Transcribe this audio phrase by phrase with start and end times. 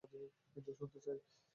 [0.53, 1.17] কিন্তু শুনতে চাই।